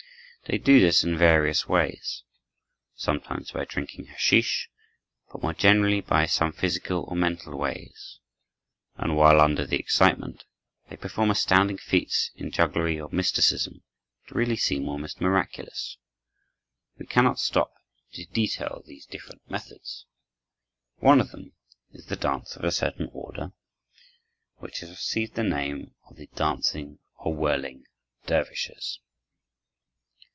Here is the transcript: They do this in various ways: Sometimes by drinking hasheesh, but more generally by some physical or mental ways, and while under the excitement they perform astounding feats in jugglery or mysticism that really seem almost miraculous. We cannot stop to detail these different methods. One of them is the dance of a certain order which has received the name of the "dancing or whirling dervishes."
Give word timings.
They 0.45 0.57
do 0.57 0.81
this 0.81 1.01
in 1.05 1.17
various 1.17 1.65
ways: 1.69 2.23
Sometimes 2.93 3.51
by 3.53 3.63
drinking 3.63 4.07
hasheesh, 4.07 4.67
but 5.31 5.41
more 5.41 5.53
generally 5.53 6.01
by 6.01 6.25
some 6.25 6.51
physical 6.51 7.05
or 7.07 7.15
mental 7.15 7.57
ways, 7.57 8.19
and 8.97 9.15
while 9.15 9.39
under 9.39 9.65
the 9.65 9.79
excitement 9.79 10.43
they 10.89 10.97
perform 10.97 11.31
astounding 11.31 11.77
feats 11.77 12.31
in 12.35 12.51
jugglery 12.51 12.99
or 12.99 13.07
mysticism 13.13 13.83
that 14.27 14.35
really 14.35 14.57
seem 14.57 14.89
almost 14.89 15.21
miraculous. 15.21 15.95
We 16.97 17.05
cannot 17.05 17.39
stop 17.39 17.71
to 18.11 18.25
detail 18.25 18.83
these 18.85 19.05
different 19.05 19.49
methods. 19.49 20.05
One 20.97 21.21
of 21.21 21.31
them 21.31 21.53
is 21.93 22.07
the 22.07 22.17
dance 22.17 22.57
of 22.57 22.65
a 22.65 22.73
certain 22.73 23.09
order 23.13 23.53
which 24.57 24.79
has 24.79 24.89
received 24.89 25.35
the 25.35 25.43
name 25.43 25.95
of 26.09 26.17
the 26.17 26.27
"dancing 26.35 26.99
or 27.15 27.33
whirling 27.33 27.85
dervishes." 28.25 28.99